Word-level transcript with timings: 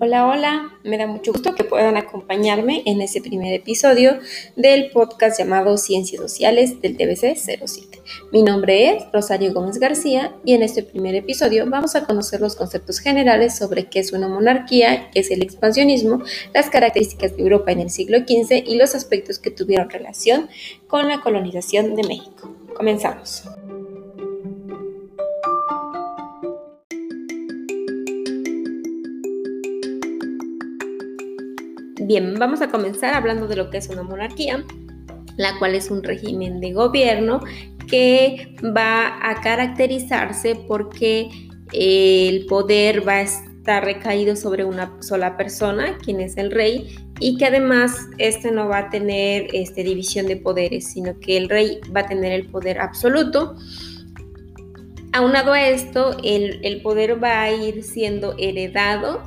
Hola, 0.00 0.28
hola, 0.28 0.78
me 0.84 0.96
da 0.96 1.08
mucho 1.08 1.32
gusto 1.32 1.56
que 1.56 1.64
puedan 1.64 1.96
acompañarme 1.96 2.82
en 2.86 3.00
este 3.00 3.20
primer 3.20 3.52
episodio 3.52 4.20
del 4.54 4.90
podcast 4.90 5.38
llamado 5.40 5.76
Ciencias 5.76 6.22
Sociales 6.22 6.80
del 6.80 6.96
TBC 6.96 7.36
07. 7.36 8.00
Mi 8.30 8.44
nombre 8.44 8.90
es 8.90 9.04
Rosario 9.12 9.52
Gómez 9.52 9.78
García 9.78 10.36
y 10.44 10.52
en 10.54 10.62
este 10.62 10.84
primer 10.84 11.16
episodio 11.16 11.68
vamos 11.68 11.96
a 11.96 12.04
conocer 12.04 12.40
los 12.40 12.54
conceptos 12.54 13.00
generales 13.00 13.56
sobre 13.56 13.86
qué 13.86 13.98
es 13.98 14.12
una 14.12 14.28
monarquía, 14.28 15.10
qué 15.10 15.18
es 15.18 15.32
el 15.32 15.42
expansionismo, 15.42 16.22
las 16.54 16.70
características 16.70 17.36
de 17.36 17.42
Europa 17.42 17.72
en 17.72 17.80
el 17.80 17.90
siglo 17.90 18.18
XV 18.18 18.62
y 18.66 18.76
los 18.76 18.94
aspectos 18.94 19.40
que 19.40 19.50
tuvieron 19.50 19.90
relación 19.90 20.48
con 20.86 21.08
la 21.08 21.20
colonización 21.20 21.96
de 21.96 22.04
México. 22.04 22.54
Comenzamos. 22.76 23.42
Bien, 32.00 32.34
vamos 32.38 32.60
a 32.62 32.68
comenzar 32.68 33.14
hablando 33.14 33.48
de 33.48 33.56
lo 33.56 33.70
que 33.70 33.78
es 33.78 33.88
una 33.88 34.04
monarquía, 34.04 34.64
la 35.36 35.58
cual 35.58 35.74
es 35.74 35.90
un 35.90 36.04
régimen 36.04 36.60
de 36.60 36.72
gobierno 36.72 37.40
que 37.88 38.54
va 38.64 39.18
a 39.28 39.40
caracterizarse 39.40 40.54
porque 40.68 41.28
el 41.72 42.46
poder 42.46 43.06
va 43.06 43.14
a 43.14 43.20
estar 43.22 43.84
recaído 43.84 44.36
sobre 44.36 44.64
una 44.64 44.96
sola 45.02 45.36
persona, 45.36 45.98
quien 45.98 46.20
es 46.20 46.36
el 46.36 46.52
rey, 46.52 46.94
y 47.18 47.36
que 47.36 47.46
además 47.46 48.06
este 48.18 48.52
no 48.52 48.68
va 48.68 48.78
a 48.78 48.90
tener 48.90 49.48
este, 49.52 49.82
división 49.82 50.26
de 50.26 50.36
poderes, 50.36 50.92
sino 50.92 51.18
que 51.18 51.36
el 51.36 51.48
rey 51.48 51.80
va 51.94 52.02
a 52.02 52.06
tener 52.06 52.32
el 52.32 52.46
poder 52.46 52.78
absoluto. 52.78 53.56
Aunado 55.12 55.52
a 55.52 55.68
esto, 55.68 56.16
el, 56.22 56.60
el 56.62 56.80
poder 56.80 57.22
va 57.22 57.42
a 57.42 57.50
ir 57.50 57.82
siendo 57.82 58.36
heredado 58.38 59.20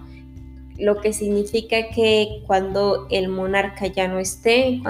lo 0.82 1.00
que 1.00 1.14
significa 1.14 1.90
que 1.90 2.42
cuando 2.48 3.08
el 3.12 3.30
monarca 3.30 3.88
ya 3.88 4.08
no 4.08 4.20
esté, 4.20 4.82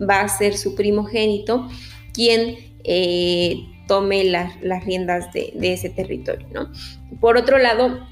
va 0.00 0.20
a 0.20 0.28
ser 0.28 0.56
su 0.56 0.74
primogénito 0.74 1.68
quien 2.12 2.56
eh, 2.84 3.56
tome 3.86 4.24
las 4.24 4.84
riendas 4.84 5.32
de, 5.32 5.52
ese 5.60 5.88
territorio. 5.88 6.46
¿no? 6.52 6.70
Por 7.20 7.36
otro 7.36 7.58
lado, 7.58 8.06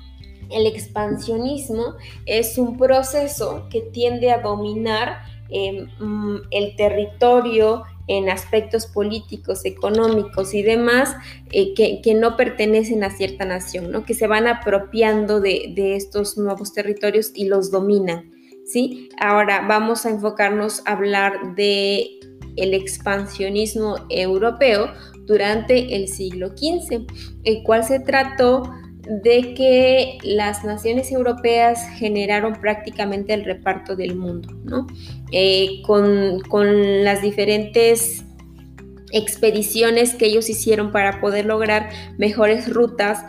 el 0.51 0.67
expansionismo 0.67 1.95
es 2.27 2.57
un 2.59 2.77
proceso 2.77 3.67
que 3.71 3.81
tiende 3.81 4.31
a 4.31 4.41
dominar 4.41 5.23
em, 5.51 5.89
mm, 5.99 6.43
el 6.51 6.77
territorio 6.77 7.85
en 8.09 8.29
aspectos 8.29 8.87
políticos, 8.87 9.65
económicos 9.65 10.55
y 10.55 10.63
demás 10.63 11.15
eh, 11.51 11.75
que, 11.75 12.15
no 12.15 12.37
pertenecen 12.37 13.05
a 13.05 13.11
cierta 13.11 13.45
nación, 13.45 13.91
¿no? 13.91 14.05
que 14.05 14.15
se 14.15 14.27
van 14.27 14.47
apropiando 14.47 15.41
de, 15.41 15.73
estos 15.97 16.37
nuevos 16.37 16.73
territorios 16.73 17.31
y 17.35 17.47
los 17.47 17.71
dominan. 17.71 18.31
¿sí? 18.67 19.09
Ahora 19.21 19.67
vamos 19.69 20.05
a 20.07 20.11
enfocarnos 20.11 20.83
a 20.87 20.93
hablar 20.93 21.55
de 21.55 22.09
el 22.57 22.75
expansionismo 22.75 23.97
europeo 24.11 24.93
durante 25.25 25.97
el 25.97 26.09
siglo 26.09 26.49
XV, 26.49 27.07
el 27.45 27.63
cual 27.63 27.85
se 27.85 28.01
trató 28.01 28.63
de 29.03 29.55
que 29.55 30.19
las 30.23 30.65
naciones 30.65 31.11
europeas 31.11 31.81
generaron 31.99 32.55
prácticamente 32.55 33.35
el 33.35 33.45
reparto 33.45 33.97
del 33.97 34.17
mundo, 34.17 34.49
¿no? 34.65 34.87
Eh, 35.33 35.83
con, 35.85 36.41
con 36.49 37.03
las 37.05 37.21
diferentes 37.21 38.25
expediciones 39.13 40.15
que 40.15 40.27
ellos 40.27 40.49
hicieron 40.49 40.93
para 40.93 41.21
poder 41.21 41.47
lograr 41.47 41.91
mejores 42.17 42.73
rutas 42.73 43.25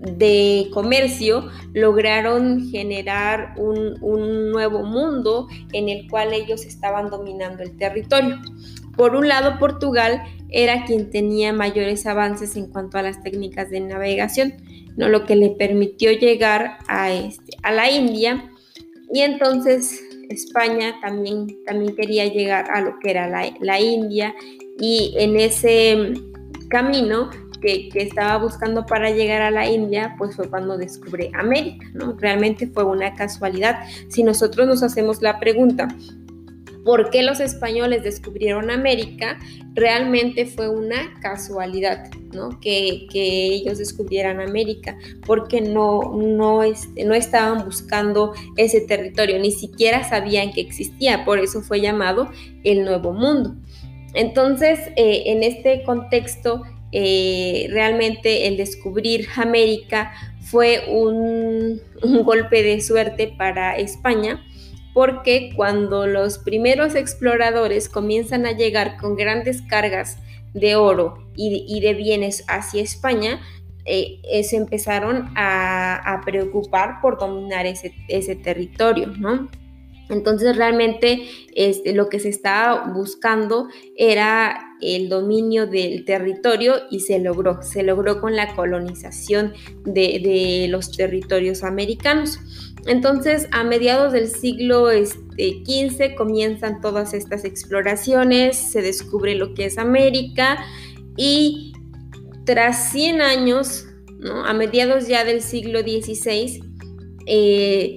de 0.00 0.68
comercio 0.72 1.48
lograron 1.72 2.68
generar 2.70 3.54
un, 3.56 3.96
un, 4.02 4.50
nuevo 4.50 4.82
mundo 4.82 5.48
en 5.72 5.88
el 5.88 6.08
cual 6.08 6.32
ellos 6.34 6.64
estaban 6.66 7.08
dominando 7.08 7.62
el 7.62 7.76
territorio. 7.76 8.38
Por 8.96 9.16
un 9.16 9.28
lado, 9.28 9.58
Portugal 9.58 10.22
era 10.50 10.84
quien 10.84 11.10
tenía 11.10 11.52
mayores 11.52 12.06
avances 12.06 12.54
en 12.56 12.66
cuanto 12.66 12.98
a 12.98 13.02
las 13.02 13.22
técnicas 13.22 13.70
de 13.70 13.80
navegación, 13.80 14.54
¿no? 14.96 15.08
lo 15.08 15.24
que 15.24 15.36
le 15.36 15.50
permitió 15.50 16.12
llegar 16.12 16.78
a, 16.88 17.12
este, 17.12 17.56
a 17.62 17.72
la 17.72 17.90
India 17.90 18.50
y 19.12 19.20
entonces 19.20 20.02
España 20.28 20.94
también, 21.00 21.46
también 21.64 21.94
quería 21.94 22.26
llegar 22.26 22.70
a 22.70 22.80
lo 22.80 22.98
que 22.98 23.10
era 23.10 23.28
la, 23.28 23.80
India 23.80 24.34
y 24.78 25.14
en 25.18 25.36
ese 25.36 26.14
camino 26.68 27.30
que, 27.60 27.88
que, 27.88 28.02
estaba 28.02 28.38
buscando 28.38 28.84
para 28.86 29.10
llegar 29.10 29.42
a 29.42 29.50
la 29.50 29.68
India, 29.68 30.14
pues 30.18 30.36
fue 30.36 30.48
cuando 30.48 30.76
descubre 30.76 31.30
América, 31.34 31.86
¿no? 31.94 32.16
Realmente 32.18 32.66
fue 32.66 32.84
una 32.84 33.14
casualidad. 33.14 33.80
Si 34.08 34.22
nosotros 34.22 34.66
nos 34.66 34.82
hacemos 34.82 35.22
la 35.22 35.38
pregunta, 35.38 35.88
por 36.84 37.10
qué 37.10 37.22
los 37.22 37.40
españoles 37.40 38.02
descubrieron 38.02 38.70
América, 38.70 39.38
realmente 39.72 40.46
fue 40.46 40.68
una 40.68 41.14
casualidad, 41.20 42.10
¿no? 42.32 42.60
Que, 42.60 43.06
ellos 43.14 43.78
descubrieran 43.78 44.40
América, 44.40 44.96
porque 45.26 45.60
no, 45.60 46.12
no, 46.14 46.62
este, 46.62 47.04
no 47.04 47.14
estaban 47.14 47.64
buscando 47.64 48.34
ese 48.56 48.82
territorio, 48.82 49.38
ni 49.38 49.50
siquiera 49.50 50.06
sabían 50.08 50.52
que 50.52 50.60
existía, 50.60 51.24
por 51.24 51.38
eso 51.38 51.62
fue 51.62 51.80
llamado 51.80 52.30
el 52.64 52.84
Nuevo 52.84 53.12
Mundo. 53.12 53.54
Entonces, 54.12 54.78
eh, 54.96 55.24
en 55.26 55.42
este 55.42 55.82
contexto, 55.84 56.62
eh, 56.92 57.66
realmente 57.70 58.46
el 58.46 58.56
descubrir 58.56 59.26
América 59.36 60.12
fue 60.42 60.84
un 60.88 61.80
golpe 62.24 62.62
de 62.62 62.80
suerte 62.80 63.34
para 63.36 63.76
España, 63.76 64.44
porque 64.94 65.52
cuando 65.54 66.06
los 66.06 66.38
primeros 66.38 66.94
exploradores 66.94 67.88
comienzan 67.88 68.46
a 68.46 68.52
llegar 68.52 68.96
con 68.96 69.16
grandes 69.16 69.60
cargas 69.60 70.18
de 70.54 70.76
oro 70.76 71.18
y, 71.34 71.80
de 71.80 71.94
bienes 71.94 72.44
hacia 72.46 72.80
España, 72.80 73.40
eh, 73.84 74.20
se 74.44 74.56
empezaron 74.56 75.30
a, 75.34 76.22
preocupar 76.24 77.00
por 77.02 77.18
dominar 77.18 77.66
ese, 77.66 78.36
territorio, 78.36 79.08
¿no? 79.08 79.48
Entonces 80.08 80.56
realmente 80.56 81.22
este, 81.54 81.94
lo 81.94 82.08
que 82.08 82.20
se 82.20 82.28
estaba 82.28 82.92
buscando 82.92 83.68
era 83.96 84.76
el 84.80 85.08
dominio 85.08 85.66
del 85.66 86.04
territorio 86.04 86.74
y 86.90 87.00
se 87.00 87.18
logró, 87.18 87.62
se 87.62 87.82
logró 87.82 88.20
con 88.20 88.36
la 88.36 88.54
colonización 88.54 89.54
de, 89.84 90.66
los 90.68 90.92
territorios 90.92 91.62
americanos. 91.62 92.38
Entonces, 92.86 93.48
a 93.50 93.64
mediados 93.64 94.12
del 94.12 94.28
siglo 94.28 94.90
XV 94.90 95.16
este, 95.38 96.14
comienzan 96.14 96.82
todas 96.82 97.14
estas 97.14 97.44
exploraciones, 97.44 98.56
se 98.56 98.82
descubre 98.82 99.34
lo 99.34 99.54
que 99.54 99.66
es 99.66 99.78
América 99.78 100.58
y 101.16 101.72
tras 102.44 102.90
100 102.90 103.22
años, 103.22 103.86
a 104.44 104.52
mediados 104.52 105.08
ya 105.08 105.24
del 105.24 105.40
siglo 105.40 105.80
XVI, 105.80 106.62
eh, 107.26 107.96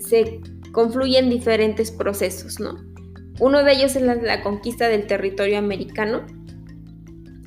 se 0.00 0.40
confluyen 0.74 1.30
diferentes 1.30 1.90
procesos. 1.90 2.58
Uno 3.40 3.64
de 3.64 3.72
ellos 3.72 3.96
es 3.96 4.02
la, 4.02 4.42
conquista 4.42 4.88
del 4.88 5.06
territorio 5.06 5.56
americano, 5.56 6.26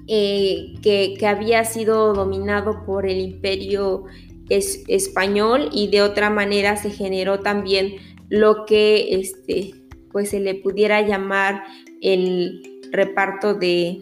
eh, 0.08 0.74
que, 0.82 1.18
había 1.28 1.66
sido 1.66 2.14
dominado 2.14 2.86
por 2.86 3.06
el 3.06 3.20
imperio 3.20 4.06
es 4.50 4.84
español 4.88 5.70
y 5.74 5.90
de 5.90 6.02
otra 6.02 6.30
manera 6.30 6.78
se 6.78 6.90
generó 6.90 7.42
también 7.42 7.96
lo 8.30 8.66
que 8.66 9.20
este, 9.20 9.74
pues 10.14 10.30
se 10.30 10.40
le 10.40 10.56
pudiera 10.56 11.02
llamar 11.02 11.64
el 12.02 12.62
reparto 12.94 13.54
de, 13.56 14.00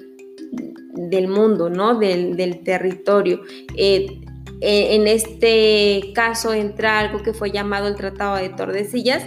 del 0.93 1.27
mundo, 1.27 1.71
¿no? 1.71 1.97
Del, 1.97 2.61
territorio. 2.63 3.41
Eh, 3.75 4.21
eh, 4.67 4.95
en 4.95 5.05
este 5.05 6.11
caso 6.15 6.51
entra 6.51 6.99
algo 6.99 7.21
que 7.21 7.33
fue 7.33 7.51
llamado 7.51 7.87
el 7.87 7.95
Tratado 7.95 8.37
de 8.37 8.49
Tordesillas, 8.49 9.23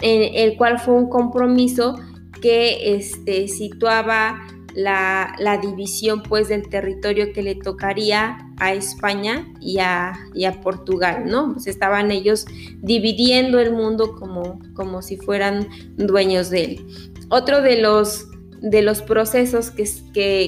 en 0.00 0.34
el 0.34 0.56
cual 0.56 0.80
fue 0.80 0.94
un 0.94 1.08
compromiso 1.08 1.94
que 2.42 2.96
este, 2.96 3.46
situaba 3.46 4.44
la, 4.74 5.60
división 5.62 6.24
pues 6.24 6.48
del 6.48 6.68
territorio 6.68 7.32
que 7.32 7.42
le 7.42 7.54
tocaría 7.54 8.36
a 8.58 8.74
España 8.74 9.46
y 9.60 9.78
a, 9.78 10.18
Portugal, 10.60 11.22
¿no? 11.26 11.52
Pues 11.52 11.68
estaban 11.68 12.10
ellos 12.10 12.44
dividiendo 12.82 13.60
el 13.60 13.70
mundo 13.70 14.16
como, 14.16 14.58
como 14.74 15.02
si 15.02 15.16
fueran 15.16 15.68
dueños 15.96 16.50
de 16.50 16.64
él. 16.64 16.86
Otro 17.28 17.62
de 17.62 17.80
los, 17.80 18.26
de 18.64 18.80
los 18.80 19.02
procesos 19.02 19.70
que, 19.70 19.84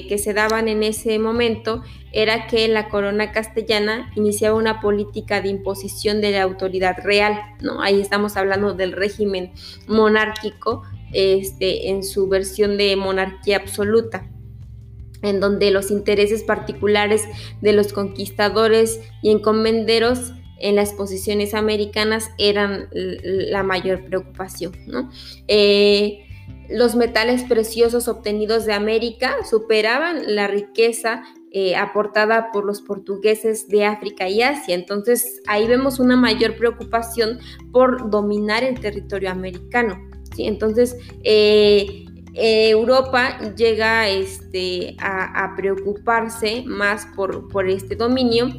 que, 0.07 0.17
se 0.17 0.33
daban 0.33 0.67
en 0.67 0.81
ese 0.81 1.19
momento 1.19 1.83
era 2.11 2.47
que 2.47 2.67
la 2.67 2.89
corona 2.89 3.31
castellana 3.31 4.11
iniciaba 4.15 4.57
una 4.57 4.81
política 4.81 5.39
de 5.39 5.49
imposición 5.49 6.19
de 6.19 6.31
la 6.31 6.41
autoridad 6.41 6.97
real, 7.03 7.39
¿no? 7.61 7.79
Ahí 7.79 8.01
estamos 8.01 8.35
hablando 8.35 8.73
del 8.73 8.93
régimen 8.93 9.51
monárquico 9.87 10.81
este, 11.13 11.89
en 11.89 12.03
su 12.03 12.27
versión 12.27 12.75
de 12.75 12.95
monarquía 12.95 13.57
absoluta 13.57 14.27
en 15.21 15.39
donde 15.39 15.69
los 15.69 15.91
intereses 15.91 16.41
particulares 16.41 17.23
de 17.61 17.73
los 17.73 17.93
conquistadores 17.93 18.99
y 19.21 19.29
encomenderos 19.29 20.33
en 20.59 20.75
las 20.75 20.93
posiciones 20.93 21.53
americanas 21.53 22.31
eran 22.39 22.89
la 22.91 23.61
mayor 23.61 24.05
preocupación. 24.05 24.73
¿no? 24.87 25.11
Eh, 25.47 26.26
los 26.69 26.95
metales 26.95 27.43
preciosos 27.43 28.07
obtenidos 28.07 28.65
de 28.65 28.73
América 28.73 29.37
superaban 29.49 30.35
la 30.35 30.47
riqueza 30.47 31.23
eh, 31.51 31.75
aportada 31.75 32.51
por 32.51 32.65
los 32.65 32.81
portugueses 32.81 33.67
de 33.69 33.85
África 33.85 34.27
y 34.27 34.41
Asia. 34.41 34.75
Entonces 34.75 35.41
ahí 35.47 35.67
vemos 35.67 35.99
una 35.99 36.17
mayor 36.17 36.55
preocupación 36.57 37.39
por 37.71 38.09
dominar 38.09 38.63
el 38.63 38.79
territorio 38.79 39.31
americano. 39.31 39.97
Entonces 40.37 40.97
eh, 41.23 42.05
Europa 42.33 43.39
llega 43.55 44.07
este, 44.09 44.95
a, 44.99 45.53
preocuparse 45.55 46.63
más 46.67 47.07
por, 47.15 47.47
por, 47.47 47.67
este 47.67 47.95
dominio 47.95 48.49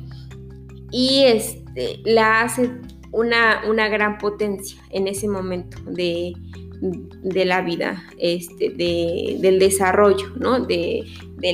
y 0.91 1.23
este, 1.25 2.01
la 2.05 2.41
hace 2.41 2.71
una, 3.13 3.63
una 3.69 3.89
gran 3.89 4.19
potencia 4.19 4.83
en 4.91 5.07
ese 5.07 5.29
momento 5.29 5.79
de, 5.85 6.33
de 6.81 7.45
la 7.45 7.63
vida, 7.63 8.05
este, 8.19 8.71
del 8.71 9.59
desarrollo 9.59 10.31
¿no? 10.37 10.61
de, 10.61 11.05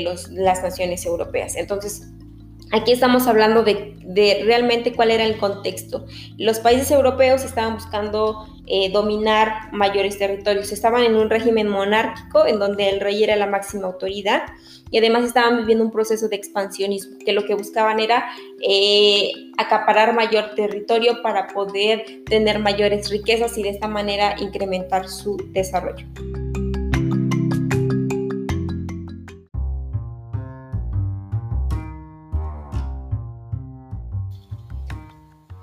los, 0.03 0.31
las 0.31 0.63
naciones 0.63 1.05
europeas. 1.07 1.57
Entonces, 1.57 2.11
aquí 2.73 2.93
estamos 2.93 3.27
hablando 3.27 3.63
de, 3.63 3.94
de, 4.05 4.43
realmente 4.45 4.93
cuál 4.93 5.11
era 5.11 5.25
el 5.25 5.37
contexto. 5.39 6.07
Los 6.39 6.61
países 6.61 6.91
europeos 6.91 7.45
estaban 7.45 7.75
buscando 7.75 8.47
eh, 8.67 8.91
dominar 8.91 9.73
mayores 9.73 10.19
territorios, 10.19 10.73
estaban 10.73 11.03
en 11.03 11.17
un 11.17 11.29
régimen 11.29 11.69
monárquico 11.69 12.47
en 12.47 12.59
donde 12.59 12.89
el 12.89 13.01
rey 13.01 13.23
era 13.23 13.37
la 13.37 13.47
máxima 13.47 13.87
autoridad 13.87 14.45
y 14.91 14.99
además 14.99 15.25
estaban 15.25 15.59
viviendo 15.59 15.85
un 15.85 15.91
proceso 15.91 16.29
de 16.29 16.37
expansionismo, 16.37 17.19
que 17.25 17.33
lo 17.33 17.45
que 17.45 17.55
buscaban 17.55 18.01
era 18.01 18.27
eh, 18.67 19.33
acaparar 19.59 20.15
mayor 20.15 20.55
territorio 20.55 21.21
para 21.23 21.49
poder 21.49 22.25
tener 22.25 22.59
mayores 22.59 23.11
riquezas 23.11 23.59
y 23.59 23.63
de 23.63 23.71
esta 23.71 23.89
manera 23.89 24.37
incrementar 24.39 25.09
su 25.09 25.37
desarrollo. 25.53 26.07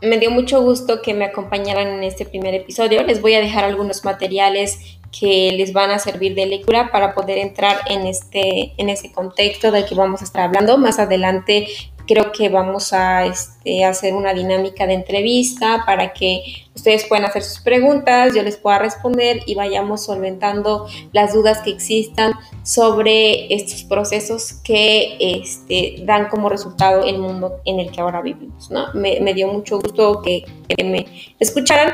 Me 0.02 0.18
dio 0.18 0.32
mucho 0.32 0.62
gusto 0.64 1.02
que 1.04 1.14
me 1.14 1.26
acompañaran 1.26 1.88
en 1.88 2.04
este 2.04 2.26
primer 2.26 2.56
episodio. 2.56 3.04
Les 3.04 3.22
voy 3.22 3.36
a 3.36 3.40
dejar 3.40 3.64
algunos 3.64 4.04
materiales 4.04 4.98
que 5.12 5.52
les 5.52 5.74
van 5.74 5.92
a 5.92 6.00
servir 6.00 6.34
de 6.34 6.48
lectura 6.48 6.92
para 6.92 7.14
poder 7.14 7.38
entrar 7.38 7.78
en 7.88 8.08
este, 8.08 8.74
en 8.78 8.90
ese 8.90 9.12
contexto 9.12 9.72
del 9.72 9.86
que 9.86 9.94
vamos 9.94 10.22
a 10.22 10.24
estar 10.24 10.42
hablando. 10.42 10.80
Más 10.80 10.98
adelante 10.98 11.68
creo 12.12 12.34
que 12.34 12.50
vamos 12.50 12.92
a 12.92 13.26
este, 13.26 13.86
hacer 13.86 14.14
una 14.14 14.34
dinámica 14.34 14.86
de 14.86 14.94
entrevista 14.96 15.84
para 15.86 16.12
que 16.12 16.44
ustedes 16.76 17.06
puedan 17.06 17.26
hacer 17.26 17.42
sus 17.42 17.62
preguntas, 17.62 18.36
yo 18.36 18.44
les 18.44 18.58
pueda 18.58 18.80
responder 18.80 19.40
y 19.46 19.56
vayamos 19.56 20.04
solventando 20.04 20.88
las 21.14 21.34
dudas 21.34 21.60
que 21.60 21.70
existan 21.70 22.34
sobre 22.64 23.54
estos 23.54 23.84
procesos 23.84 24.54
que 24.64 25.16
este, 25.20 26.04
dan 26.04 26.28
como 26.28 26.50
resultado 26.50 27.06
el 27.06 27.18
mundo 27.18 27.62
en 27.64 27.80
el 27.80 27.92
que 27.92 28.02
ahora 28.02 28.22
vivimos. 28.22 28.70
Me, 28.94 29.34
dio 29.34 29.48
mucho 29.48 29.80
gusto 29.80 30.22
que, 30.22 30.44
me 30.84 31.06
escucharan 31.40 31.94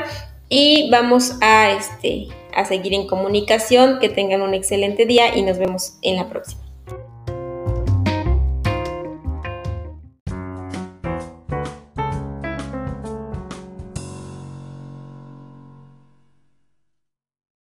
y 0.50 0.90
vamos 0.90 1.34
este, 1.42 2.28
a 2.56 2.66
seguir 2.66 2.94
en 2.94 3.06
comunicación. 3.06 4.00
Que 4.00 4.10
tengan 4.10 4.42
un 4.42 4.54
excelente 4.54 5.06
día 5.06 5.36
y 5.36 5.44
nos 5.44 5.58
vemos 5.58 5.98
en 6.02 6.16
la 6.16 6.28
próxima. 6.28 6.67